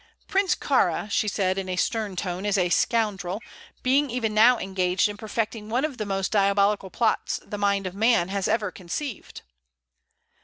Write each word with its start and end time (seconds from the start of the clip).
"Prince 0.27 0.55
Kāra," 0.55 1.11
she 1.11 1.27
said, 1.27 1.59
in 1.59 1.69
a 1.69 1.75
stern 1.75 2.15
tone, 2.15 2.43
"is 2.43 2.57
a 2.57 2.69
scoundrel, 2.69 3.39
being 3.83 4.09
even 4.09 4.33
now 4.33 4.57
engaged 4.57 5.07
in 5.07 5.15
perfecting 5.15 5.69
one 5.69 5.85
of 5.85 5.99
the 5.99 6.07
most 6.07 6.31
diabolical 6.31 6.89
plots 6.89 7.39
the 7.45 7.55
mind 7.59 7.85
of 7.85 7.93
man 7.93 8.27
has 8.29 8.47
ever 8.47 8.71
conceived." 8.71 9.43